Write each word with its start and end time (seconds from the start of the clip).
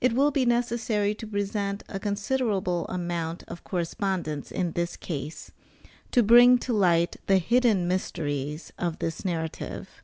It 0.00 0.12
will 0.14 0.32
be 0.32 0.44
necessary 0.44 1.14
to 1.14 1.24
present 1.24 1.84
a 1.88 2.00
considerable 2.00 2.84
amount 2.88 3.44
of 3.46 3.62
correspondence 3.62 4.50
in 4.50 4.72
this 4.72 4.96
case, 4.96 5.52
to 6.10 6.24
bring 6.24 6.58
to 6.58 6.72
light 6.72 7.14
the 7.28 7.38
hidden 7.38 7.86
mysteries 7.86 8.72
of 8.76 8.98
this 8.98 9.24
narrative. 9.24 10.02